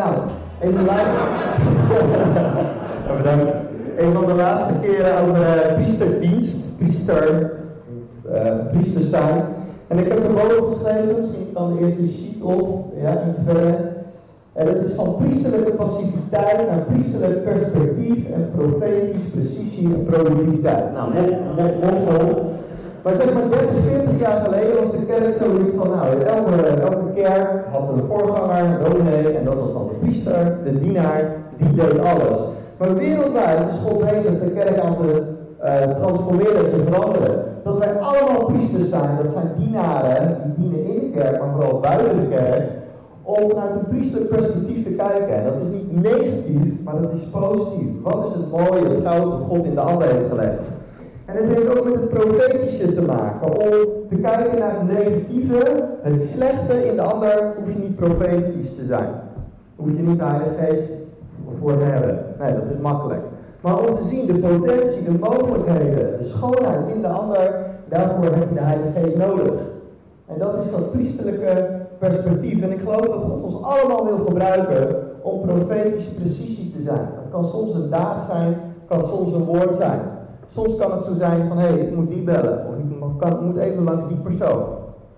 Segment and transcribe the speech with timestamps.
[0.00, 0.14] nou,
[0.60, 1.16] de laatste.
[3.98, 7.52] Een van de laatste keren over uh, priesterdienst, priester,
[8.32, 9.44] uh, priesters zijn.
[9.88, 13.74] En ik heb er boven geschreven, misschien kan de eerste sheet op, ja, iets verder.
[14.52, 20.92] En dat is van priesterlijke passiviteit naar priesterlijk perspectief en profetisch precisie en productiviteit.
[20.92, 21.12] Nou,
[21.82, 22.52] mondvol.
[23.02, 27.12] Maar zeg maar 30, 40 jaar geleden was de kerk zoiets van, nou, elke, elke
[27.14, 31.74] kerk had een voorganger, een dominee, en dat was dan de priester, de dienaar, die
[31.74, 32.40] deed alles.
[32.78, 35.22] Maar wereldwijd is God bezig de kerk aan te
[35.64, 37.44] uh, transformeren en veranderen.
[37.64, 41.80] Dat wij allemaal priesters zijn, dat zijn dienaren, die dienen in de kerk, maar vooral
[41.80, 42.70] buiten de kerk,
[43.22, 45.34] om naar een priesterlijk perspectief te kijken.
[45.34, 47.90] En dat is niet negatief, maar dat is positief.
[48.02, 50.79] Wat is het mooie, het goud dat God in de ander heeft gelegd?
[51.34, 53.46] En het heeft ook met het profetische te maken.
[53.46, 58.74] Om te kijken naar het negatieve, het slechte in de ander, hoef je niet profetisch
[58.74, 59.08] te zijn.
[59.76, 60.88] Hoef je niet de Heilige Geest
[61.60, 62.24] voor te hebben.
[62.40, 63.20] Nee, dat is makkelijk.
[63.60, 68.48] Maar om te zien de potentie, de mogelijkheden, de schoonheid in de ander, daarvoor heb
[68.48, 69.52] je de Heilige Geest nodig.
[70.26, 72.62] En dat is dat priesterlijke perspectief.
[72.62, 77.08] En ik geloof dat God ons allemaal wil gebruiken om profetische precisie te zijn.
[77.14, 78.56] Dat kan soms een daad zijn,
[78.86, 80.00] kan soms een woord zijn.
[80.52, 82.66] Soms kan het zo zijn van, hé, hey, ik moet die bellen.
[82.68, 84.62] Of ik moet even langs die persoon.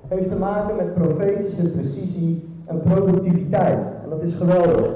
[0.09, 3.79] Heeft te maken met profetische precisie en productiviteit.
[4.05, 4.91] En dat is geweldig.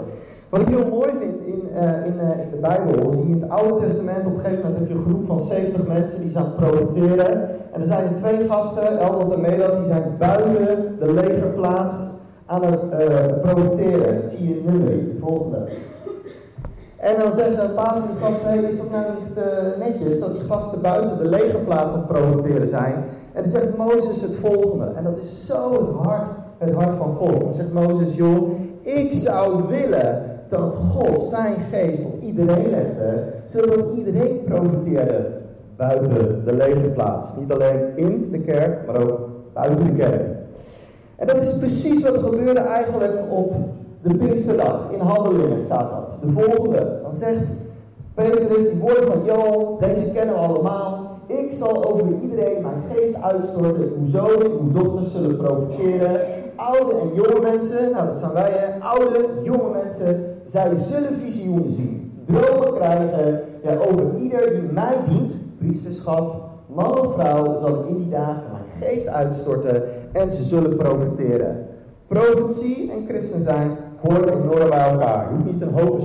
[0.48, 3.50] Wat ik heel mooi vind in, uh, in, uh, in de Bijbel, je in het
[3.50, 6.54] Oude Testament op een gegeven moment heb je een groep van 70 mensen die zijn
[6.54, 7.48] profiteren.
[7.72, 11.94] En er zijn twee gasten, Eldot en Medat, die zijn buiten de legerplaats
[12.46, 13.44] aan het uh.
[13.44, 15.68] Dat zie je in nummer, de volgende.
[17.06, 19.38] En dan zeggen een paar van die gasten, hey, is dat nou niet
[19.78, 22.94] netjes dat die gasten buiten de legerplaats aan het profiteren zijn?
[23.32, 27.40] En dan zegt Mozes het volgende, en dat is zo hart, het hart van God.
[27.40, 28.50] Dan zegt Mozes, joh,
[28.82, 35.26] ik zou willen dat God zijn geest op iedereen legde, zodat iedereen profiteerde
[35.76, 37.28] buiten de legerplaats.
[37.38, 40.22] Niet alleen in de kerk, maar ook buiten de kerk.
[41.16, 43.54] En dat is precies wat er gebeurde eigenlijk op
[44.02, 44.80] de Pinksterdag.
[44.92, 46.05] In Handelingen staat dat.
[46.20, 46.98] De volgende.
[47.02, 47.44] Dan zegt
[48.14, 51.06] Petrus die woorden van Joel, deze kennen we allemaal.
[51.26, 53.92] Ik zal over iedereen mijn geest uitstorten.
[54.00, 56.20] Uw zonen, uw dochters zullen profiteren.
[56.56, 58.84] Oude en jonge mensen, nou dat zijn wij, hè.
[58.84, 63.40] oude, jonge mensen, zij zullen visioenen zien, dromen krijgen.
[63.62, 66.34] Ja, over ieder die mij dient, priesterschap,
[66.66, 71.66] man of vrouw, zal in die dagen mijn geest uitstorten en ze zullen profiteren.
[72.06, 73.70] Profetie en christen zijn
[74.12, 75.26] horen enorm bij elkaar.
[75.28, 76.04] Je hoeft niet een hocus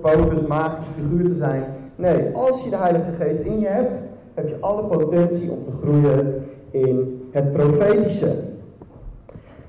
[0.00, 1.64] pocus, magische figuur te zijn.
[1.96, 3.92] Nee, als je de Heilige Geest in je hebt,
[4.34, 8.34] heb je alle potentie om te groeien in het profetische.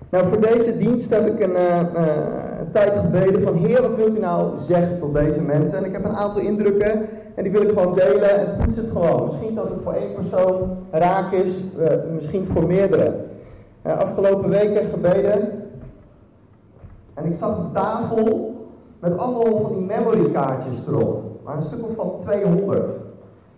[0.09, 1.78] Nou, voor deze dienst heb ik een, uh,
[2.59, 5.78] een tijd gebeden van Heer, wat wilt u nou zeggen tot deze mensen?
[5.78, 8.90] En ik heb een aantal indrukken en die wil ik gewoon delen en toets het
[8.91, 9.28] gewoon.
[9.29, 13.13] Misschien dat het voor één persoon raak is, uh, misschien voor meerdere.
[13.81, 15.62] Afgelopen weken gebeden
[17.13, 18.53] en ik zag een tafel
[19.00, 21.24] met allemaal van die memory kaartjes erop.
[21.44, 22.84] Maar een stuk of van 200.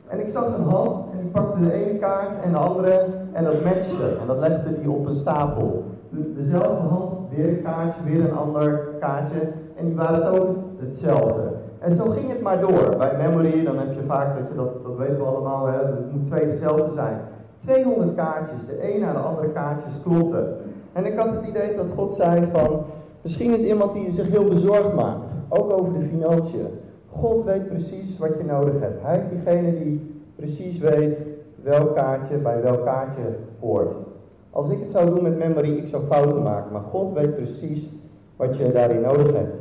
[0.08, 3.44] En ik zag een hand en die pakte de ene kaart en de andere en
[3.44, 4.18] dat matchte.
[4.22, 5.84] En dat legde die op een stapel.
[6.10, 9.40] Dezelfde hand, weer een kaartje, weer een ander kaartje.
[9.76, 11.54] En die waren het ook hetzelfde.
[11.80, 12.96] En zo ging het maar door.
[12.98, 16.12] Bij memory, dan heb je vaak dat je dat, dat weten we allemaal, hè, het
[16.12, 17.18] moet twee dezelfde zijn.
[17.64, 20.56] 200 kaartjes, de een naar de andere kaartjes klopten.
[20.94, 22.84] En ik had het idee dat God zei van,
[23.26, 25.20] misschien is iemand die zich heel bezorgd maakt,
[25.50, 26.68] ook over de financiën.
[27.12, 29.02] God weet precies wat je nodig hebt.
[29.02, 31.18] Hij is diegene die precies weet
[31.64, 33.22] welk kaartje bij welk kaartje
[33.60, 33.96] hoort.
[34.50, 36.72] Als ik het zou doen met memory, ik zou fouten maken.
[36.72, 37.90] Maar God weet precies
[38.36, 39.54] wat je daarin nodig hebt.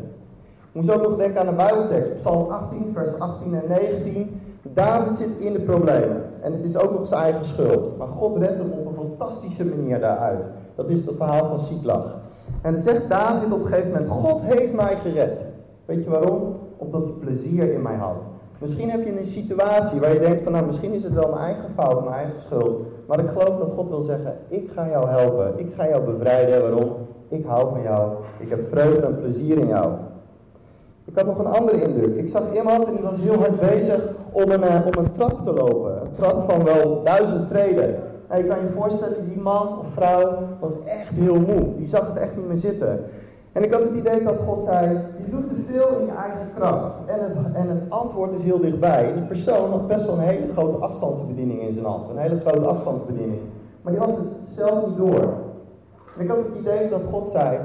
[0.73, 2.15] Ik moest ook nog denken aan een Bijbeltekst.
[2.15, 4.41] Psalm 18, vers 18 en 19.
[4.63, 6.23] David zit in de problemen.
[6.41, 7.99] En het is ook nog zijn eigen schuld.
[7.99, 10.45] Maar God redt hem op een fantastische manier daaruit.
[10.75, 12.17] Dat is het verhaal van Siklag.
[12.63, 15.39] En dan zegt David op een gegeven moment: God heeft mij gered.
[15.85, 16.57] Weet je waarom?
[16.77, 18.17] Omdat hij plezier in mij had.
[18.59, 21.45] Misschien heb je een situatie waar je denkt van nou misschien is het wel mijn
[21.45, 22.81] eigen fout, mijn eigen schuld.
[23.07, 25.53] Maar ik geloof dat God wil zeggen, ik ga jou helpen.
[25.57, 26.63] Ik ga jou bevrijden.
[26.63, 26.93] Waarom?
[27.29, 28.13] Ik hou van jou.
[28.39, 29.93] Ik heb vreugde en plezier in jou.
[31.05, 32.17] Ik had nog een andere indruk.
[32.17, 35.45] Ik zag iemand en die was heel hard bezig om een, uh, om een trap
[35.45, 36.01] te lopen.
[36.01, 37.97] Een trap van wel duizend treden.
[38.29, 41.77] En je kan je voorstellen, die man of vrouw was echt heel moe.
[41.77, 43.05] Die zag het echt niet meer zitten.
[43.53, 46.49] En ik had het idee dat God zei, je doet te veel in je eigen
[46.57, 46.93] kracht.
[47.07, 49.09] En het, en het antwoord is heel dichtbij.
[49.09, 52.11] En die persoon had best wel een hele grote afstandsbediening in zijn hand.
[52.11, 53.41] Een hele grote afstandsbediening.
[53.83, 55.35] Maar die had het zelf niet door.
[56.17, 57.59] En ik had het idee dat God zei,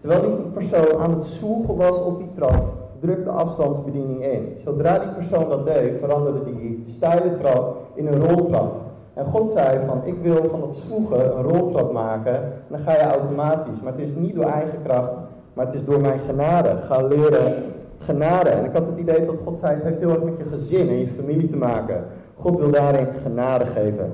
[0.00, 2.64] Terwijl die persoon aan het zwoegen was op die trap,
[3.00, 4.56] druk de afstandsbediening in.
[4.64, 8.74] Zodra die persoon dat deed, veranderde die steile trap in een roltrap.
[9.18, 12.92] En God zei van, ik wil van dat zwoegen een roltrap maken, en dan ga
[12.92, 13.80] je automatisch.
[13.82, 15.10] Maar het is niet door eigen kracht,
[15.52, 16.76] maar het is door mijn genade.
[16.76, 17.54] Ga leren
[17.98, 18.48] genade.
[18.48, 20.88] En ik had het idee dat God zei, het heeft heel erg met je gezin
[20.88, 22.04] en je familie te maken.
[22.36, 24.12] God wil daarin genade geven.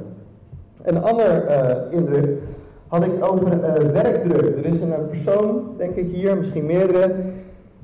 [0.83, 2.39] Een ander uh, indruk
[2.89, 4.56] had ik over uh, werkdruk.
[4.56, 7.15] Er is een persoon, denk ik hier, misschien meerdere.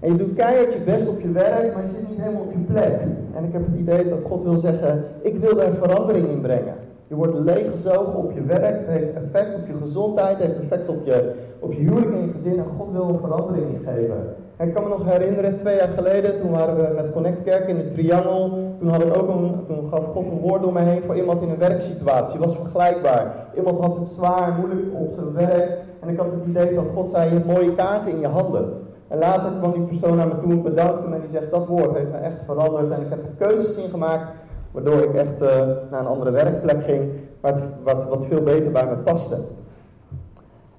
[0.01, 2.53] En je doet keihard je best op je werk, maar je zit niet helemaal op
[2.53, 3.01] je plek.
[3.35, 6.75] En ik heb het idee dat God wil zeggen, ik wil daar verandering in brengen.
[7.11, 10.89] Je wordt leeggezogen op je werk, het heeft effect op je gezondheid, het heeft effect
[10.89, 12.59] op je, op je huwelijk en je gezin.
[12.59, 14.37] En God wil een verandering in geven.
[14.57, 17.69] En ik kan me nog herinneren, twee jaar geleden, toen waren we met Connect Kerk
[17.69, 18.51] in de Triangel.
[18.79, 21.49] Toen, had ik ook een, gaf God een woord door me heen voor iemand in
[21.49, 22.39] een werksituatie.
[22.39, 23.35] Het was vergelijkbaar.
[23.57, 25.79] Iemand had het zwaar, moeilijk op zijn werk.
[26.01, 28.73] En ik had het idee dat God zei, je hebt mooie kaarten in je handen.
[29.09, 31.67] En later kwam die persoon naar me toe en bedankte me en die zegt, dat
[31.67, 32.91] woord heeft me echt veranderd.
[32.91, 34.27] En ik heb er keuzes in gemaakt,
[34.71, 35.49] waardoor ik echt uh,
[35.91, 39.37] naar een andere werkplek ging, wat, wat, wat veel beter bij me paste.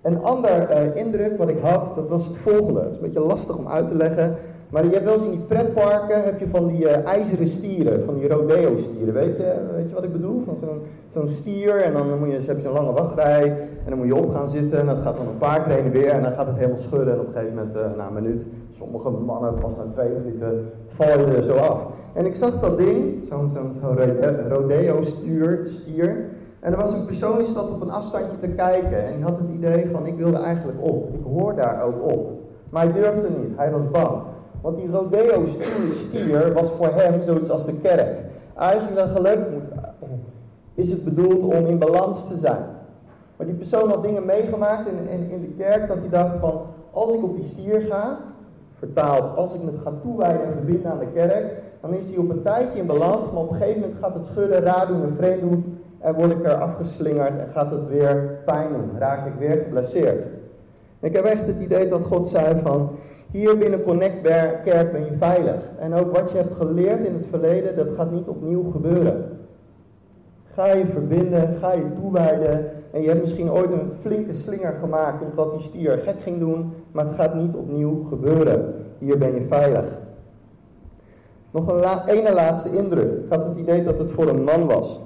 [0.01, 2.79] Een ander uh, indruk wat ik had, dat was het volgende.
[2.79, 4.35] Het is een beetje lastig om uit te leggen.
[4.69, 8.05] Maar je hebt wel eens in die pretparken, heb je van die uh, ijzeren stieren,
[8.05, 9.13] van die rodeo stieren.
[9.13, 10.43] Weet je, weet je wat ik bedoel?
[10.45, 10.57] Van
[11.13, 13.43] zo'n stier en dan moet je, heb je zo'n lange wachtrij.
[13.83, 16.09] En dan moet je op gaan zitten en dat gaat dan een paar keer weer.
[16.09, 18.43] En dan gaat het helemaal schudden en op een gegeven moment, na een minuut,
[18.77, 21.79] sommige mannen pas na twee minuten, vallen er zo af.
[22.13, 23.95] En ik zag dat ding, zo'n zo, zo
[24.49, 26.25] rodeo stier, stier.
[26.59, 29.49] En er was een persoon die zat op een afstandje te kijken en had het
[29.49, 31.13] idee van ik wilde eigenlijk op.
[31.13, 32.31] Ik hoor daar ook op.
[32.69, 34.21] Maar hij durfde niet, hij was bang.
[34.61, 35.45] Want die rodeo
[35.89, 38.17] stier was voor hem zoiets als de kerk.
[38.57, 40.09] Eigenlijk moet,
[40.73, 42.65] is het bedoeld om in balans te zijn.
[43.37, 46.61] Maar die persoon had dingen meegemaakt in, in, in de kerk dat hij dacht van
[46.91, 48.17] als ik op die stier ga,
[48.81, 52.29] vertaald als ik me ga toewijden en verbinden aan de kerk, dan is hij op
[52.29, 55.15] een tijdje in balans, maar op een gegeven moment gaat het schudden, raar doen en
[55.15, 59.33] vreemd doen en word ik er afgeslingerd en gaat het weer pijn doen, raak ik
[59.39, 60.25] weer geblesseerd.
[60.99, 62.89] ik heb echt het idee dat God zei van,
[63.31, 64.21] hier binnen Connect
[64.63, 65.61] Kerk ben je veilig.
[65.79, 69.39] En ook wat je hebt geleerd in het verleden, dat gaat niet opnieuw gebeuren.
[70.53, 72.71] Ga je verbinden, ga je toewijden.
[72.91, 76.73] En je hebt misschien ooit een flinke slinger gemaakt omdat die stier gek ging doen,
[76.91, 78.73] maar het gaat niet opnieuw gebeuren.
[78.97, 79.85] Hier ben je veilig.
[81.51, 83.11] Nog een ene laatste indruk.
[83.11, 84.99] Ik had het idee dat het voor een man was.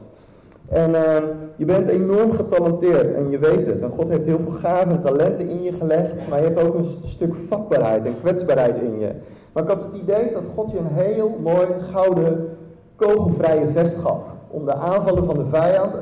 [0.69, 1.17] En uh,
[1.55, 3.81] je bent enorm getalenteerd en je weet het.
[3.81, 6.75] En God heeft heel veel gaven en talenten in je gelegd, maar je hebt ook
[6.75, 9.11] een stuk vatbaarheid en kwetsbaarheid in je.
[9.51, 12.49] Maar ik had het idee dat God je een heel mooi gouden
[12.95, 14.19] kogelvrije vest gaf.
[14.47, 15.93] Om de aanvallen van de vijand,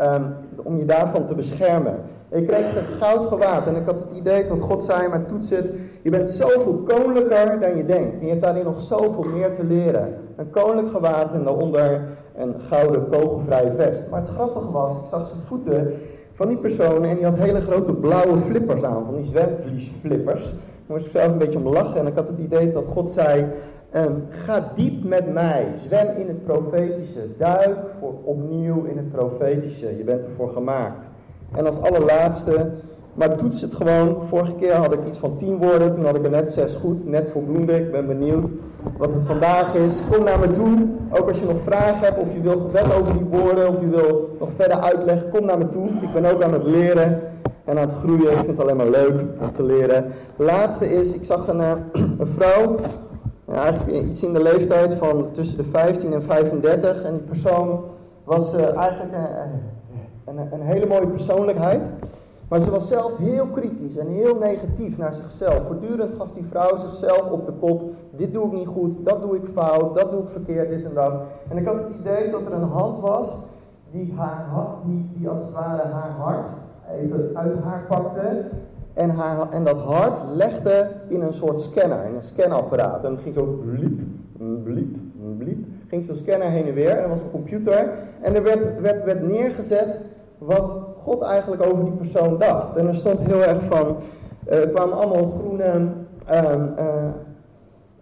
[0.00, 1.94] um, om je daarvan te beschermen.
[2.34, 3.66] Je kreeg een goud gewaad.
[3.66, 5.66] En ik had het idee dat God zei, maar toets het,
[6.02, 8.20] je bent zoveel koninklijker dan je denkt.
[8.20, 10.14] En je hebt daarin nog zoveel meer te leren.
[10.36, 12.00] Een koninklijk gewaad en daaronder
[12.36, 14.02] een gouden kogelvrije vest.
[14.10, 15.94] Maar het grappige was, ik zag zijn voeten
[16.34, 20.42] van die persoon en die had hele grote blauwe flippers aan, van die zwemvliesflippers.
[20.42, 23.10] Daar moest ik zelf een beetje om lachen en ik had het idee dat God
[23.10, 23.46] zei,
[23.94, 29.96] um, ga diep met mij, zwem in het profetische, duik voor opnieuw in het profetische,
[29.96, 31.07] je bent ervoor gemaakt.
[31.56, 32.70] En als allerlaatste,
[33.14, 34.16] maar toets het gewoon.
[34.28, 37.08] Vorige keer had ik iets van 10 woorden, toen had ik er net 6 goed,
[37.08, 37.76] net voldoende.
[37.76, 38.44] Ik ben benieuwd
[38.96, 39.92] wat het vandaag is.
[40.10, 40.86] Kom naar me toe.
[41.10, 43.88] Ook als je nog vragen hebt of je wil gebed over die woorden of je
[43.88, 45.88] wil nog verder uitleggen, kom naar me toe.
[46.00, 47.20] Ik ben ook aan het leren
[47.64, 48.30] en aan het groeien.
[48.30, 50.12] Ik vind het alleen maar leuk om te leren.
[50.36, 51.72] laatste is, ik zag een, eh,
[52.36, 52.74] vrouw,
[53.52, 57.02] eigenlijk iets in de leeftijd van tussen de 15 en 35.
[57.02, 57.80] En die persoon
[58.24, 59.60] was uh, eigenlijk een,
[60.28, 61.80] een, een hele mooie persoonlijkheid.
[62.48, 65.66] Maar ze was zelf heel kritisch en heel negatief naar zichzelf.
[65.66, 67.82] Voortdurend gaf die vrouw zichzelf op de kop.
[68.10, 70.94] Dit doe ik niet goed, dat doe ik fout, dat doe ik verkeerd, dit en
[70.94, 71.12] dat.
[71.48, 73.28] En ik had het idee dat er een hand was
[73.90, 74.46] die, haar,
[74.86, 76.48] die, die als het ware haar hart
[77.00, 78.44] even uit haar pakte.
[78.94, 83.04] En, haar, en dat hart legde in een soort scanner, in een scanapparaat.
[83.04, 84.00] En dan ging zo bliep,
[84.64, 84.96] bliep,
[85.38, 85.66] bliep.
[85.88, 86.90] Ging zo'n scanner heen en weer.
[86.90, 87.92] En er was een computer.
[88.20, 90.00] En er werd, werd, werd neergezet
[90.38, 92.76] wat God eigenlijk over die persoon dacht.
[92.76, 93.96] En er stond heel erg van,
[94.48, 95.88] uh, er kwamen allemaal groene
[96.30, 96.42] uh,
[96.78, 97.04] uh,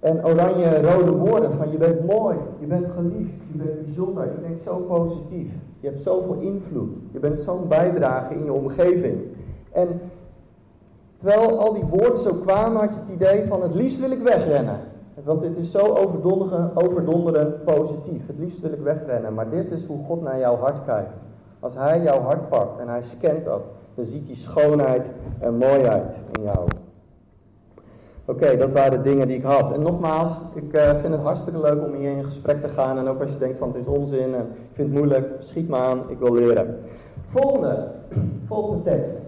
[0.01, 4.63] en oranje-rode woorden van je bent mooi, je bent geliefd, je bent bijzonder, je bent
[4.63, 5.51] zo positief,
[5.81, 9.19] je hebt zoveel invloed, je bent zo'n bijdrage in je omgeving.
[9.73, 10.01] En
[11.19, 14.23] terwijl al die woorden zo kwamen, had je het idee van het liefst wil ik
[14.23, 14.81] wegrennen.
[15.25, 15.79] Want dit is zo
[16.75, 18.27] overdonderend positief.
[18.27, 19.35] Het liefst wil ik wegrennen.
[19.35, 21.13] Maar dit is hoe God naar jouw hart kijkt.
[21.67, 23.63] Als hij jouw hart pakt en hij scant dat,
[23.95, 25.07] dan ziet hij schoonheid
[25.39, 26.69] en mooiheid in jou.
[28.25, 29.73] Oké, dat waren de dingen die ik had.
[29.73, 32.99] En nogmaals, ik uh, vind het hartstikke leuk om hier in gesprek te gaan.
[32.99, 35.69] En ook als je denkt van het is onzin en ik vind het moeilijk, schiet
[35.69, 36.79] me aan, ik wil leren.
[37.29, 37.89] Volgende,
[38.49, 39.21] volgende tekst.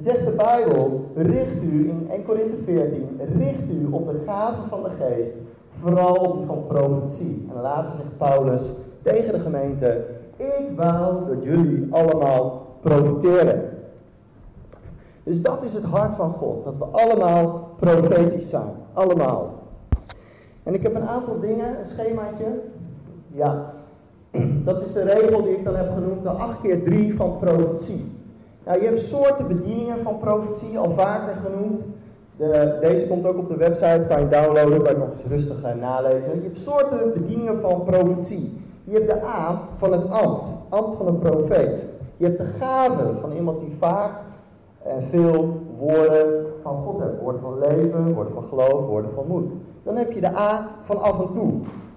[0.00, 4.82] Zegt de Bijbel, richt u in 1 Korinthe 14, richt u op de gaven van
[4.82, 5.34] de geest,
[5.80, 7.48] vooral die van profetie.
[7.54, 8.62] En later zegt Paulus
[9.02, 10.04] tegen de gemeente,
[10.38, 13.70] ik wou dat jullie allemaal profiteren.
[15.22, 18.72] Dus dat is het hart van God, dat we allemaal profetisch zijn.
[18.92, 19.54] Allemaal.
[20.62, 22.44] En ik heb een aantal dingen, een schemaatje.
[23.32, 23.72] Ja,
[24.64, 28.12] dat is de regel die ik dan heb genoemd, de 8 keer 3 van profetie.
[28.64, 31.82] Nou, je hebt soorten bedieningen van profetie, al vaker genoemd.
[32.36, 35.60] De, deze komt ook op de website, kan je downloaden, kan je nog eens rustig
[35.60, 36.34] gaan nalezen.
[36.34, 38.60] Je hebt soorten bedieningen van profetie.
[38.88, 41.86] Je hebt de A van het ambt, ambt van een profeet.
[42.16, 44.12] Je hebt de gave van iemand die vaak
[44.82, 47.20] en veel woorden van God hebt.
[47.20, 49.50] Woorden van leven, woorden van geloof, woorden van moed.
[49.82, 51.52] Dan heb je de A van af en toe.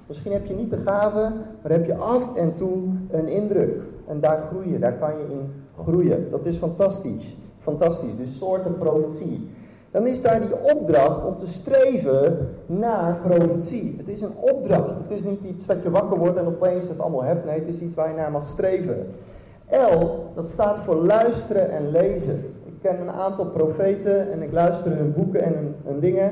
[0.07, 1.31] Misschien heb je niet de gave,
[1.61, 2.77] maar heb je af en toe
[3.11, 3.81] een indruk.
[4.07, 5.51] En daar groei je, daar kan je in
[5.83, 6.31] groeien.
[6.31, 7.37] Dat is fantastisch.
[7.59, 8.17] Fantastisch.
[8.17, 9.49] Dus soorten profetie.
[9.91, 13.95] Dan is daar die opdracht om te streven naar profetie.
[13.97, 14.89] Het is een opdracht.
[14.89, 17.45] Het is niet iets dat je wakker wordt en opeens het allemaal hebt.
[17.45, 19.07] Nee, het is iets waar je naar mag streven.
[19.69, 20.05] L,
[20.35, 22.53] dat staat voor luisteren en lezen.
[22.65, 26.31] Ik ken een aantal profeten en ik luister hun boeken en hun, hun dingen.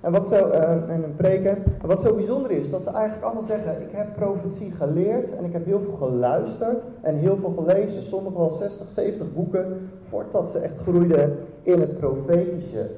[0.00, 1.56] En wat zo, uh, en preken.
[1.82, 5.44] En wat zo bijzonder is, dat ze eigenlijk allemaal zeggen: Ik heb profetie geleerd en
[5.44, 8.02] ik heb heel veel geluisterd en heel veel gelezen.
[8.02, 12.90] Sommigen wel 60, 70 boeken, voordat ze echt groeiden in het profetische.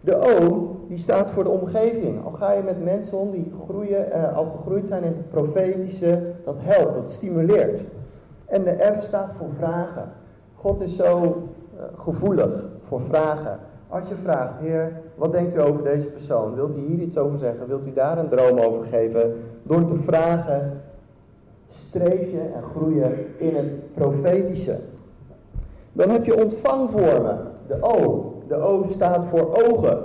[0.00, 2.24] De O, die staat voor de omgeving.
[2.24, 6.32] Al ga je met mensen om die groeien, uh, al gegroeid zijn in het profetische,
[6.44, 7.82] dat helpt, dat stimuleert.
[8.44, 10.12] En de F staat voor vragen.
[10.54, 13.58] God is zo uh, gevoelig voor vragen.
[13.88, 16.54] Als je vraagt, Heer, wat denkt u over deze persoon?
[16.54, 17.68] Wilt u hier iets over zeggen?
[17.68, 19.34] Wilt u daar een droom over geven?
[19.62, 20.80] Door te vragen,
[21.68, 24.78] streef je en groeien in het profetische.
[25.92, 28.32] Dan heb je ontvangvormen, de O.
[28.48, 30.02] De O staat voor ogen.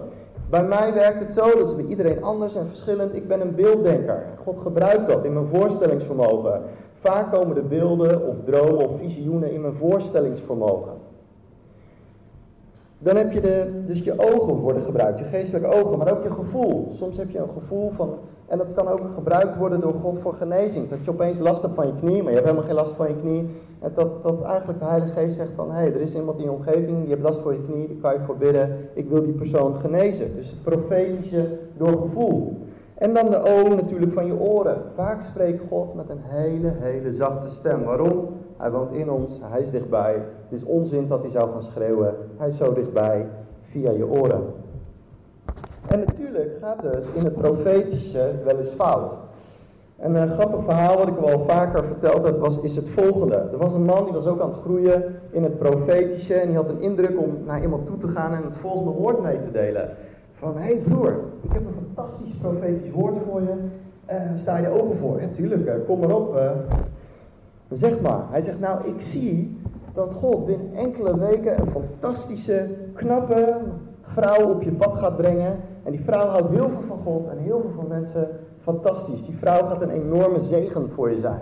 [0.49, 3.15] Bij mij werkt het zo, dat is bij iedereen anders en verschillend.
[3.15, 4.23] Ik ben een beelddenker.
[4.43, 6.61] God gebruikt dat in mijn voorstellingsvermogen.
[6.99, 10.93] Vaak komen de beelden of dromen of visioenen in mijn voorstellingsvermogen.
[13.03, 16.31] Dan heb je de, dus je ogen worden gebruikt, je geestelijke ogen, maar ook je
[16.31, 16.91] gevoel.
[16.97, 18.17] Soms heb je een gevoel van,
[18.47, 20.89] en dat kan ook gebruikt worden door God voor genezing.
[20.89, 23.07] Dat je opeens last hebt van je knie, maar je hebt helemaal geen last van
[23.07, 23.49] je knie.
[23.79, 26.43] En dat, dat eigenlijk de Heilige Geest zegt van, hé, hey, er is iemand in
[26.43, 28.77] je omgeving, die heeft last van je knie, die kan je voor bidden.
[28.93, 30.35] Ik wil die persoon genezen.
[30.35, 32.57] Dus het profetische door gevoel.
[32.95, 34.81] En dan de O natuurlijk van je oren.
[34.95, 37.83] Vaak spreekt God met een hele, hele zachte stem.
[37.83, 38.27] Waarom?
[38.61, 40.13] Hij woont in ons, hij is dichtbij.
[40.13, 42.15] Het is onzin dat hij zou gaan schreeuwen.
[42.37, 43.25] Hij is zo dichtbij
[43.69, 44.41] via je oren.
[45.87, 49.13] En natuurlijk gaat dus in het profetische wel eens fout.
[49.97, 53.35] En een grappig verhaal wat ik wel vaker verteld heb, was, is het volgende.
[53.35, 56.55] Er was een man die was ook aan het groeien in het profetische en die
[56.55, 59.51] had een indruk om naar iemand toe te gaan en het volgende woord mee te
[59.51, 59.89] delen.
[60.33, 63.53] Van, hé hey broer, ik heb een fantastisch profetisch woord voor je.
[64.11, 65.21] Uh, sta je open voor?
[65.21, 66.35] Ja, tuurlijk, uh, kom maar op.
[66.35, 66.51] Uh,
[67.77, 68.25] zeg maar.
[68.29, 69.59] Hij zegt, nou, ik zie
[69.93, 73.57] dat God binnen enkele weken een fantastische, knappe
[74.01, 75.59] vrouw op je pad gaat brengen.
[75.83, 78.29] En die vrouw houdt heel veel van God en heel veel van mensen.
[78.61, 79.25] Fantastisch.
[79.25, 81.41] Die vrouw gaat een enorme zegen voor je zijn.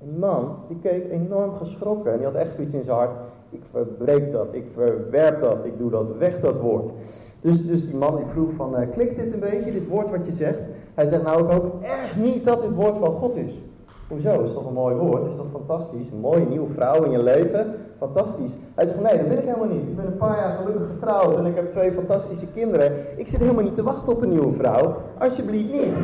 [0.00, 2.12] En die man, die keek enorm geschrokken.
[2.12, 3.10] En die had echt zoiets in zijn hart.
[3.50, 6.92] Ik verbreek dat, ik verwerp dat, ik doe dat weg, dat woord.
[7.40, 10.26] Dus, dus die man die vroeg van, uh, klikt dit een beetje, dit woord wat
[10.26, 10.58] je zegt?
[10.94, 13.62] Hij zegt, nou ik hoop echt niet dat dit woord van God is.
[14.10, 14.42] Hoezo?
[14.42, 15.26] Is toch een mooi woord?
[15.26, 16.10] Is toch fantastisch?
[16.10, 17.74] Een mooie nieuwe vrouw in je leven?
[17.98, 18.52] Fantastisch.
[18.74, 19.88] Hij zegt, nee, dat wil ik helemaal niet.
[19.88, 22.92] Ik ben een paar jaar gelukkig getrouwd en ik heb twee fantastische kinderen.
[23.16, 24.96] Ik zit helemaal niet te wachten op een nieuwe vrouw.
[25.18, 25.94] Alsjeblieft niet.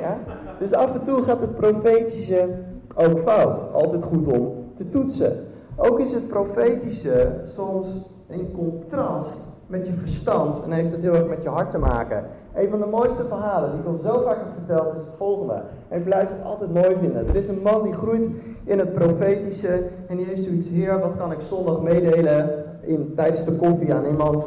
[0.00, 0.18] Ja?
[0.58, 2.48] Dus af en toe gaat het profetische
[2.94, 3.72] ook fout.
[3.72, 5.32] Altijd goed om te toetsen.
[5.76, 7.86] Ook is het profetische soms
[8.28, 9.38] in contrast
[9.68, 12.24] met je verstand en heeft het heel erg met je hart te maken.
[12.54, 15.62] Een van de mooiste verhalen die ik al zo vaak heb verteld is het volgende.
[15.88, 17.28] En ik blijf het altijd mooi vinden.
[17.28, 18.30] Er is een man die groeit
[18.64, 23.44] in het profetische en die heeft zoiets, heer, wat kan ik zondag meedelen in, tijdens
[23.44, 24.44] de koffie aan iemand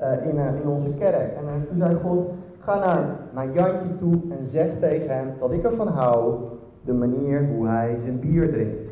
[0.00, 1.36] uh, in, uh, in onze kerk.
[1.36, 5.52] En uh, toen zei God, ga naar, naar Jantje toe en zeg tegen hem dat
[5.52, 6.34] ik ervan hou
[6.84, 8.89] de manier hoe hij zijn bier drinkt.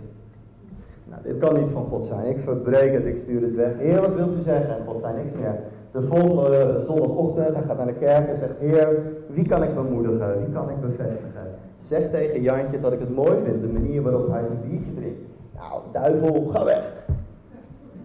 [1.29, 2.27] Dit kan niet van God zijn.
[2.27, 3.71] Ik verbreek het, ik stuur het weg.
[3.79, 4.77] Heer, wat wilt u zeggen?
[4.77, 5.55] En God zei niks meer.
[5.93, 8.89] De volgende zondagochtend, hij gaat naar de kerk en zegt, Heer,
[9.27, 10.39] wie kan ik bemoedigen?
[10.39, 11.47] Wie kan ik bevestigen?
[11.79, 15.21] Zeg tegen Jantje dat ik het mooi vind, de manier waarop hij zijn biertje drinkt.
[15.55, 16.85] Nou, duivel, ga weg.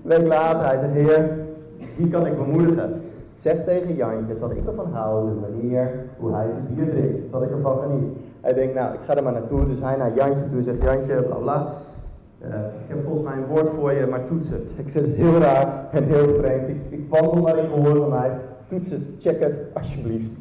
[0.01, 1.29] Week later, hij zegt, Heer,
[1.97, 3.01] wie kan ik bemoedigen?
[3.35, 7.31] Zeg tegen Jantje dat ik ervan hou, de manier hoe hij zijn bier drinkt.
[7.31, 8.17] Dat ik ervan geniet.
[8.41, 9.67] Hij denkt, nou, ik ga er maar naartoe.
[9.67, 11.73] Dus hij naar Jantje toe zegt, Jantje, bla bla.
[12.47, 14.61] Uh, ik heb volgens mij een woord voor je, maar toets het.
[14.75, 16.69] Ik vind het heel raar en heel vreemd.
[16.69, 18.31] Ik, ik wandel naar in gehoor van mij.
[18.67, 20.31] Toets het, check het, alsjeblieft.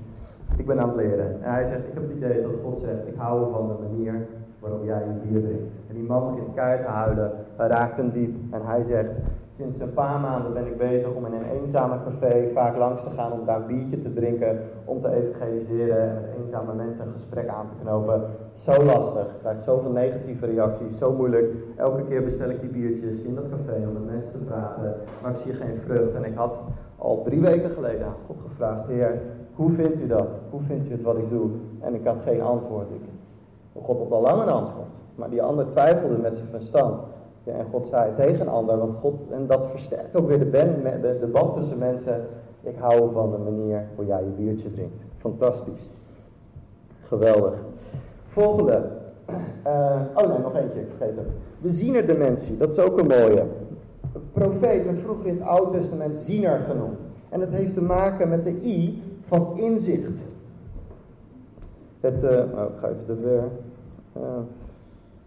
[0.57, 1.43] Ik ben aan het leren.
[1.43, 4.27] En hij zegt, ik heb het idee dat God zegt, ik hou van de manier
[4.59, 5.73] waarop jij je bier drinkt.
[5.89, 7.31] En die man begint keihard te huilen.
[7.57, 8.35] Hij raakt hem diep.
[8.51, 9.11] En hij zegt,
[9.57, 13.11] sinds een paar maanden ben ik bezig om in een eenzame café vaak langs te
[13.11, 14.59] gaan om daar een biertje te drinken.
[14.85, 18.23] Om te evangeliseren en met eenzame mensen een gesprek aan te knopen.
[18.55, 19.25] Zo lastig.
[19.25, 20.99] Ik krijg zoveel negatieve reacties.
[20.99, 21.55] Zo moeilijk.
[21.77, 24.95] Elke keer bestel ik die biertjes in dat café om met mensen te praten.
[25.23, 26.15] Maar ik zie geen vrucht.
[26.15, 26.55] En ik had
[26.99, 29.21] al drie weken geleden aan God gevraagd, Heer,
[29.55, 30.29] hoe vindt u dat?
[30.51, 31.51] Hoe vindt u het wat ik doe?
[31.81, 32.87] En ik had geen antwoord.
[33.83, 34.89] God had al lang een antwoord.
[35.15, 36.95] Maar die ander twijfelde met zijn verstand.
[37.45, 40.83] En God zei tegen een ander, want God, en dat versterkt ook weer de, ben,
[41.33, 42.27] band tussen mensen.
[42.63, 45.05] Ik hou van de manier hoe jij je biertje drinkt.
[45.17, 45.91] Fantastisch.
[47.03, 47.55] Geweldig.
[48.27, 48.83] Volgende.
[49.67, 51.27] Uh, oh nee, nog eentje, ik vergeet het.
[51.61, 53.45] De zienerdimensie, dat is ook een mooie.
[54.13, 56.99] Een profeet werd vroeger in het Oude Testament ziener genoemd.
[57.29, 60.27] En dat heeft te maken met de I van inzicht.
[62.01, 63.45] Het, uh, oh, ik ga even de weer.
[64.17, 64.23] Uh,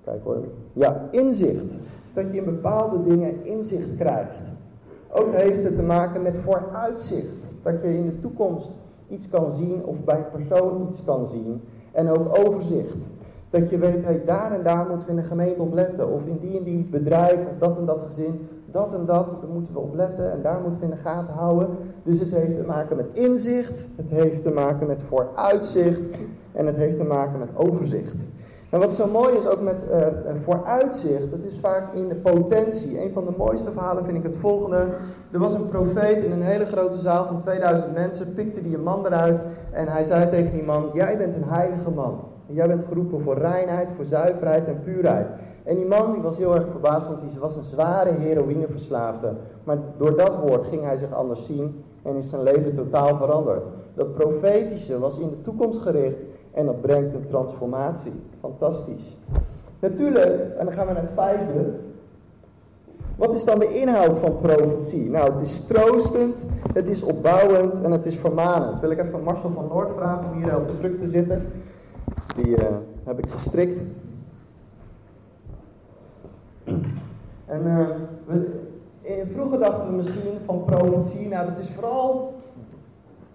[0.04, 0.38] kijk hoor.
[0.74, 1.74] Ja, inzicht.
[2.16, 4.38] Dat je in bepaalde dingen inzicht krijgt.
[5.12, 7.46] Ook heeft het te maken met vooruitzicht.
[7.64, 8.72] Dat je in de toekomst
[9.08, 11.62] iets kan zien of bij een persoon iets kan zien.
[11.92, 12.98] En ook overzicht.
[13.50, 16.10] Dat je weet, hey, daar en daar moeten we in de gemeente op letten.
[16.10, 18.48] Of in die en die bedrijf of dat en dat gezin.
[18.76, 21.34] Dat en dat, daar moeten we op letten en daar moeten we in de gaten
[21.34, 21.68] houden.
[22.04, 26.02] Dus het heeft te maken met inzicht, het heeft te maken met vooruitzicht
[26.52, 28.16] en het heeft te maken met overzicht.
[28.76, 30.08] En wat zo mooi is ook met uh,
[30.44, 33.02] vooruitzicht, dat is vaak in de potentie.
[33.02, 34.88] Een van de mooiste verhalen vind ik het volgende.
[35.32, 38.84] Er was een profeet in een hele grote zaal van 2000 mensen, pikte die een
[38.84, 39.40] man eruit
[39.72, 42.20] en hij zei tegen die man, jij bent een heilige man.
[42.46, 45.28] Jij bent geroepen voor reinheid, voor zuiverheid en puurheid.
[45.64, 49.34] En die man die was heel erg verbaasd, want hij was een zware heroïneverslaafde.
[49.64, 53.64] Maar door dat woord ging hij zich anders zien en is zijn leven totaal veranderd.
[53.94, 56.18] Dat profetische was in de toekomst gericht
[56.56, 58.12] en dat brengt een transformatie.
[58.40, 59.18] Fantastisch.
[59.80, 61.74] Natuurlijk, en dan gaan we naar het vijfde.
[63.16, 65.10] Wat is dan de inhoud van profetie?
[65.10, 68.80] Nou, het is troostend, het is opbouwend en het is vermanend.
[68.80, 71.46] Wil ik even Marcel van Noord vragen om hier op de druk te zitten.
[72.36, 72.64] Die uh,
[73.04, 73.82] heb ik gestrikt.
[77.46, 77.88] En uh,
[78.26, 78.64] we,
[79.34, 82.34] vroeger dachten we misschien van profetie, nou dat is vooral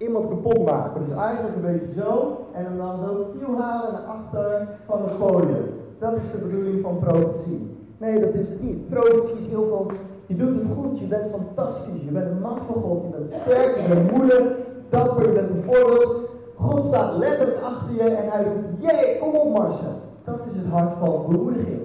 [0.01, 1.05] iemand kapot maken.
[1.07, 5.67] Dus eigenlijk een beetje zo en dan zo kiel halen naar achter van het podium.
[5.99, 7.77] Dat is de bedoeling van profetie.
[7.99, 8.89] Nee, dat is het niet.
[8.89, 9.87] Profetie is heel veel,
[10.27, 13.41] je doet het goed, je bent fantastisch, je bent een man van God, je bent
[13.43, 14.43] sterk, je bent moedig,
[14.89, 16.17] dapper, je bent een voorbeeld.
[16.55, 19.95] God staat letterlijk achter je en hij roept, jee, kom op Marcel.
[20.25, 21.81] Dat is het hart van bemoediging.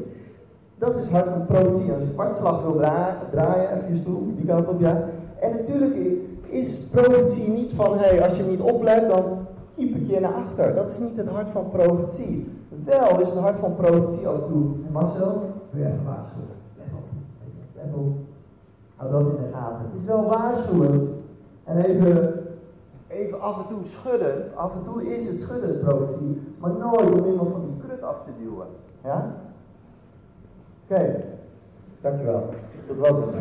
[0.78, 1.91] Dat is het hart van profetie.
[1.93, 5.04] Als je kwartslag wil draaien, draaien even je stoel, die kant op, ja.
[5.39, 5.95] En natuurlijk
[6.61, 9.23] is profetie niet van, hé, hey, als je niet oplet, dan
[9.75, 10.75] kiep ik je naar achter.
[10.75, 12.51] Dat is niet het hart van profetie.
[12.85, 14.65] Wel is het hart van profetie ook toe.
[14.91, 16.55] Marcel, wil jij even waarschuwen?
[16.77, 17.03] Let op,
[17.75, 18.15] let op.
[18.95, 19.85] Hou dat in de gaten.
[19.85, 21.09] Het is wel waarschuwend.
[21.63, 22.33] En even,
[23.07, 24.51] even af en toe schudden.
[24.55, 26.41] Af en toe is het schudden profetie.
[26.57, 28.67] Maar nooit om iemand van die krut af te duwen.
[29.03, 29.31] Ja?
[30.83, 31.23] Oké,
[32.01, 32.49] dankjewel.
[32.87, 33.33] Dat was het.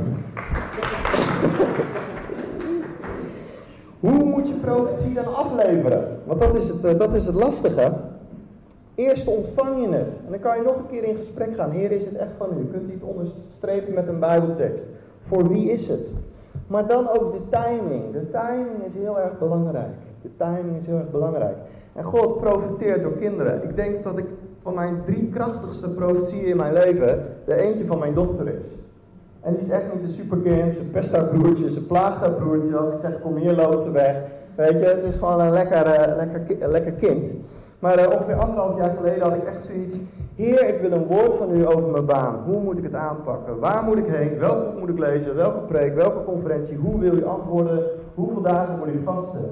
[4.46, 6.18] Je profetie dan afleveren?
[6.24, 7.92] Want dat is, het, eh, dat is het lastige.
[8.94, 10.08] Eerst ontvang je het.
[10.24, 11.70] En dan kan je nog een keer in gesprek gaan.
[11.70, 12.70] Heer, is het echt van u?
[12.70, 14.86] Kunt u het onderstrepen met een Bijbeltekst?
[15.22, 16.06] Voor wie is het?
[16.66, 18.12] Maar dan ook de timing.
[18.12, 19.94] De timing is heel erg belangrijk.
[20.22, 21.56] De timing is heel erg belangrijk.
[21.92, 23.62] En God profiteert door kinderen.
[23.62, 24.26] Ik denk dat ik
[24.62, 28.66] van mijn drie krachtigste profetieën in mijn leven de eentje van mijn dochter is.
[29.44, 32.76] En die is echt niet een superkind, ze pest haar broertje, ze plaagt haar broertje.
[32.76, 34.16] Als ik zeg kom hier, loopt ze weg.
[34.54, 37.24] Weet je, het is gewoon een lekker, uh, lekker, lekker kind.
[37.78, 39.96] Maar uh, ongeveer anderhalf jaar geleden had ik echt zoiets.
[40.34, 42.42] Heer, ik wil een woord van u over mijn baan.
[42.46, 43.58] Hoe moet ik het aanpakken?
[43.58, 44.38] Waar moet ik heen?
[44.38, 45.36] Welke boek moet ik lezen?
[45.36, 45.94] Welke preek?
[45.94, 46.76] Welke conferentie?
[46.76, 47.82] Hoe wil u antwoorden?
[48.14, 49.50] Hoeveel dagen moet ik vasten?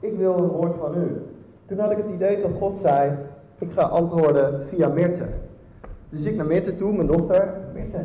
[0.00, 1.22] Ik wil een woord van u.
[1.66, 3.12] Toen had ik het idee dat God zei,
[3.58, 5.24] ik ga antwoorden via Mirte.
[6.08, 7.54] Dus ik naar Mirte toe, mijn dochter.
[7.74, 7.98] Mirte,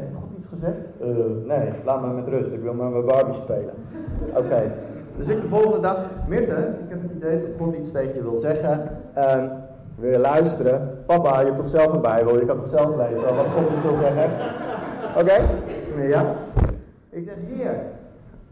[0.54, 0.78] gezegd?
[1.02, 2.52] Uh, nee, laat me met rust.
[2.52, 3.74] Ik wil met mijn Barbie spelen.
[4.36, 4.62] Oké.
[5.18, 5.98] Dus ik de volgende dag.
[6.28, 6.52] Mirte,
[6.84, 8.90] ik heb het idee dat God iets tegen je wil zeggen.
[9.18, 9.50] Um,
[9.96, 10.98] wil je luisteren?
[11.06, 12.40] Papa, je hebt toch zelf een Bijbel?
[12.40, 14.32] Je kan toch zelf lezen wat God iets wil zeggen?
[15.20, 15.22] Oké?
[15.22, 16.08] Okay?
[16.08, 16.36] Ja.
[17.10, 17.76] Ik zeg, Heer,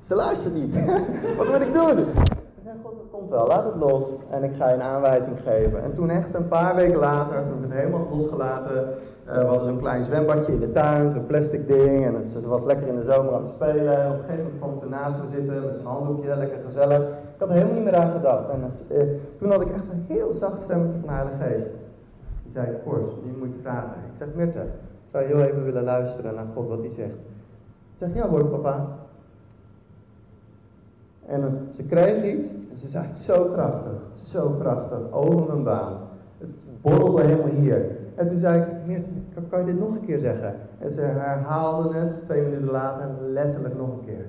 [0.08, 0.76] Ze luistert niet.
[1.38, 2.00] Wat moet ik doen?
[2.00, 4.04] Ik zei, God, het komt wel, laat het los.
[4.30, 5.84] En ik ga je een aanwijzing geven.
[5.84, 8.88] En toen echt een paar weken later, toen ik het helemaal losgelaten,
[9.32, 12.06] uh, we hadden zo'n klein zwembadje in de tuin, zo'n plastic ding.
[12.06, 14.02] En ze was lekker in de zomer aan het spelen.
[14.02, 17.02] En op een gegeven moment kwam ze naast me zitten met zijn handdoekje, lekker gezellig.
[17.02, 18.50] Ik had er helemaal niet meer aan gedacht.
[18.50, 19.02] En uh,
[19.39, 21.72] toen had ik echt een heel zacht stemmetje van Heilige Geest.
[22.44, 23.98] Die zei, Kors, die moet je vragen.
[24.12, 24.63] Ik zeg, Mirte,
[25.12, 27.20] zou je heel even willen luisteren naar God wat hij zegt?
[27.91, 28.88] Ik zeg, ja hoor papa.
[31.26, 35.94] En ze kreeg iets en ze zei zo krachtig, zo krachtig, over mijn baan.
[36.38, 36.50] Het
[36.82, 38.00] borrelde helemaal hier.
[38.15, 39.02] En toen zei ik,
[39.50, 40.56] kan, je dit nog een keer zeggen?
[40.80, 44.26] En ze herhaalde het twee minuten later letterlijk nog een keer.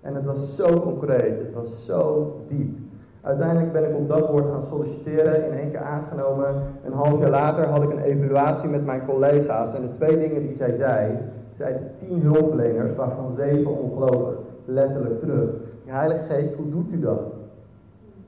[0.00, 2.76] En het was zo concreet, het was zo diep.
[3.20, 6.62] Uiteindelijk ben ik op dat woord gaan solliciteren, in één keer aangenomen.
[6.84, 9.74] Een half jaar later had ik een evaluatie met mijn collega's.
[9.74, 11.18] En de twee dingen die zij zei,
[11.56, 15.50] zei tien hulpverleners, waarvan zeven ongelovig, letterlijk terug.
[15.86, 17.20] Heilige Geest, hoe doet u dat?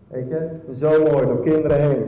[0.08, 2.04] Weet je, zo mooi, door kinderen heen.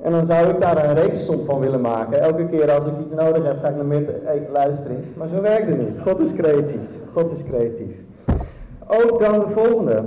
[0.00, 2.20] En dan zou ik daar een rekensom van willen maken.
[2.20, 5.06] Elke keer als ik iets nodig heb, ga ik naar midden, hey, luister eens.
[5.16, 6.02] Maar zo werkt het niet.
[6.06, 6.80] God is creatief.
[7.12, 7.96] God is creatief.
[8.86, 10.04] Ook dan de volgende.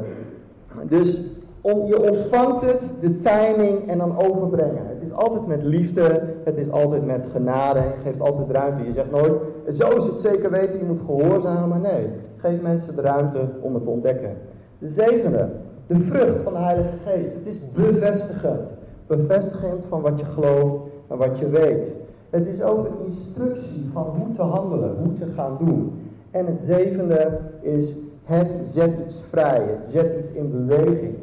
[0.84, 1.22] Dus
[1.62, 4.88] om, je ontvangt het, de timing en dan overbrengen.
[4.88, 8.84] Het is altijd met liefde, het is altijd met genade, je geeft altijd ruimte.
[8.84, 9.34] Je zegt nooit,
[9.74, 11.82] zo is het zeker weten, je moet gehoorzamen.
[11.82, 14.38] Nee, geef mensen de ruimte om het te ontdekken.
[14.80, 15.50] De zevende,
[15.88, 17.34] de vrucht van de Heilige Geest.
[17.34, 18.60] Het is bevestigend.
[19.08, 20.76] Bevestigend van wat je gelooft
[21.08, 21.94] en wat je weet.
[22.30, 26.02] Het is ook een instructie van hoe te handelen, hoe te gaan doen.
[26.32, 27.94] En het zevende is,
[28.24, 31.16] het zet iets vrij, het zet iets in beweging.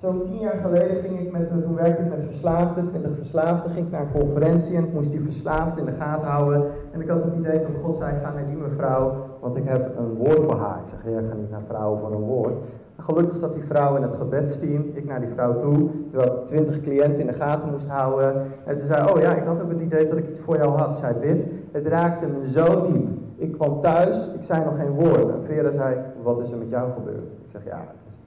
[0.00, 3.86] Zo'n tien jaar geleden ging ik met, toen werkte ik met verslaafden, twintig verslaafden, ging
[3.86, 6.64] ik naar een conferentie en ik moest die verslaafden in de gaten houden.
[6.92, 9.98] En ik had het idee dat God zei, ga naar die mevrouw, want ik heb
[9.98, 10.80] een woord voor haar.
[10.84, 12.54] Ik zeg, ja, ga niet naar vrouwen voor een woord.
[12.98, 16.80] Gelukkig zat die vrouw in het gebedsteam, ik naar die vrouw toe, terwijl ik twintig
[16.80, 18.46] cliënten in de gaten moest houden.
[18.64, 20.78] En ze zei, oh ja, ik had ook het idee dat ik iets voor jou
[20.78, 20.98] had.
[20.98, 23.08] Zij dit, het raakte me zo diep.
[23.36, 25.28] Ik kwam thuis, ik zei nog geen woord.
[25.28, 27.24] En Vera zei, wat is er met jou gebeurd?
[27.44, 28.18] Ik zeg, ja, het is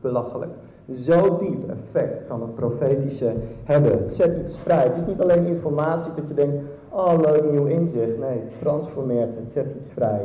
[0.00, 0.50] belachelijk.
[0.92, 3.32] Zo diep effect kan het profetische
[3.64, 3.90] hebben.
[3.92, 4.84] Het zet iets vrij.
[4.84, 6.56] Het is niet alleen informatie dat je denkt,
[6.88, 8.18] oh leuk nieuw inzicht.
[8.18, 10.20] Nee, transformeert, het zet iets vrij.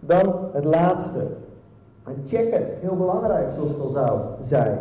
[0.00, 1.26] Dan het laatste.
[2.24, 4.78] Check het, heel belangrijk zoals het al zou zijn.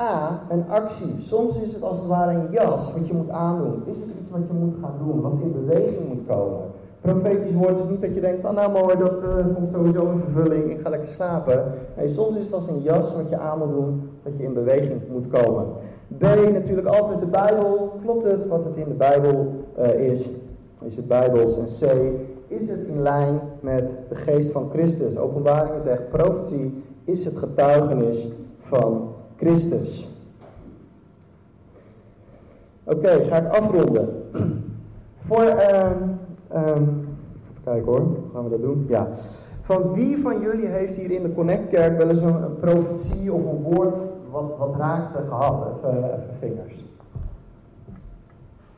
[0.00, 1.14] A, een actie.
[1.20, 3.82] Soms is het als het ware een jas wat je moet aandoen.
[3.86, 6.60] Is het iets wat je moet gaan doen, wat in beweging moet komen?
[7.00, 10.20] Profetisch woord is niet dat je denkt van nou mooi, dat uh, komt sowieso in
[10.20, 11.64] vervulling, ik ga lekker slapen.
[11.96, 14.52] Nee, soms is het als een jas wat je aan moet doen, dat je in
[14.52, 15.64] beweging moet komen.
[16.18, 17.92] B, natuurlijk altijd de Bijbel.
[18.02, 20.30] Klopt het wat het in de Bijbel uh, is?
[20.82, 21.56] Is het Bijbels?
[21.56, 21.92] En C,
[22.60, 25.16] is het in lijn met de geest van Christus?
[25.16, 28.28] Openbaringen zegt, profetie is het getuigenis
[28.60, 30.08] van Christus.
[32.84, 34.08] Oké, ga ik afronden.
[35.26, 35.44] Voor...
[35.44, 35.90] Uh,
[36.56, 37.08] Um,
[37.64, 38.84] kijken hoor, hoe gaan we dat doen?
[38.88, 39.08] Ja.
[39.62, 43.44] Van wie van jullie heeft hier in de Connect-kerk wel eens een, een, profetie of
[43.44, 43.94] een woord
[44.30, 45.66] wat, wat raakte gehad?
[45.76, 46.84] Even, even vingers.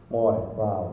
[0.06, 0.92] Mooi, wauw.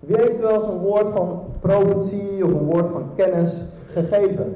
[0.00, 4.54] Wie heeft wel eens een woord van profetie of een woord van kennis gegeven?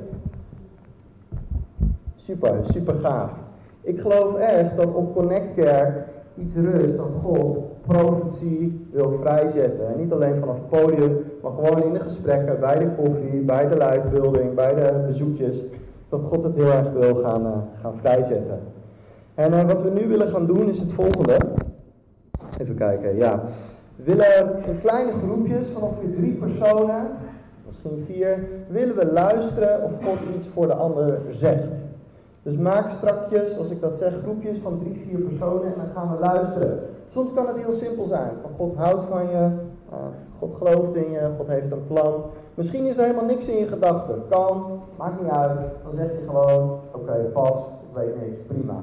[2.16, 3.30] Super, super gaaf.
[3.80, 9.88] Ik geloof echt dat op Connect Kerk iets rust dat God profetie wil vrijzetten.
[9.88, 13.68] En niet alleen vanaf het podium, maar gewoon in de gesprekken, bij de koffie, bij
[13.68, 15.56] de livebuilding, bij de bezoekjes.
[16.08, 17.52] Dat God het heel erg wil gaan, uh,
[17.82, 18.58] gaan vrijzetten.
[19.34, 21.36] En uh, wat we nu willen gaan doen is het volgende.
[22.58, 23.42] Even kijken, ja.
[23.96, 27.06] Willen in kleine groepjes van ongeveer drie personen,
[27.66, 31.68] misschien vier, willen we luisteren of God iets voor de ander zegt.
[32.42, 36.16] Dus maak strakjes, als ik dat zeg, groepjes van drie, vier personen en dan gaan
[36.16, 36.78] we luisteren.
[37.08, 38.30] Soms kan het heel simpel zijn.
[38.42, 39.48] Van God houdt van je,
[39.92, 39.98] uh,
[40.38, 42.22] God gelooft in je, God heeft een plan.
[42.54, 44.22] Misschien is er helemaal niks in je gedachten.
[44.28, 45.58] Kan, maakt niet uit.
[45.84, 47.58] Dan zeg je gewoon, oké, pas,
[47.90, 48.82] ik weet niks, prima.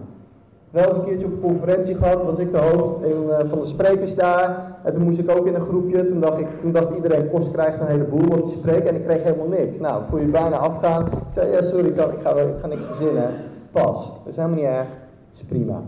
[0.71, 3.65] Wel eens een keertje op een conferentie gehad, was ik de hoofd uh, van de
[3.65, 4.75] sprekers daar.
[4.83, 6.05] En toen moest ik ook in een groepje.
[6.05, 8.87] Toen dacht, ik, toen dacht iedereen, Kost krijgt een heleboel wat te spreken.
[8.87, 9.79] En ik kreeg helemaal niks.
[9.79, 11.05] Nou, voel je bijna afgaan.
[11.05, 13.29] Ik zei, ja sorry, ik, ik, ga, ik ga niks verzinnen.
[13.71, 14.87] Pas, dat is helemaal niet erg.
[14.87, 15.81] Dat is prima.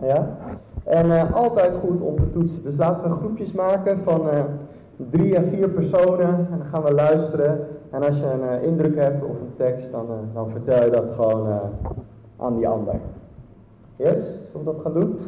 [0.00, 0.36] Ja?
[0.84, 2.62] En uh, altijd goed om te toetsen.
[2.62, 4.40] Dus laten we groepjes maken van uh,
[5.10, 6.28] drie à vier personen.
[6.28, 7.66] En dan gaan we luisteren.
[7.90, 11.46] En als je een indruk hebt of een tekst, dan, dan vertel je dat gewoon
[12.36, 12.94] aan die ander.
[13.98, 14.18] Yes?
[14.50, 15.18] Zullen we dat gaan doen?